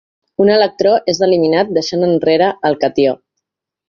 [0.43, 3.15] Un electró és eliminat deixant enrere el catió.